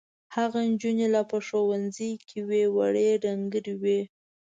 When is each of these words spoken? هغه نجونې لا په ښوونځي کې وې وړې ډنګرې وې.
هغه 0.35 0.59
نجونې 0.69 1.07
لا 1.13 1.21
په 1.31 1.37
ښوونځي 1.47 2.11
کې 2.27 2.39
وې 2.47 2.63
وړې 2.75 3.09
ډنګرې 3.23 3.75
وې. 3.81 3.99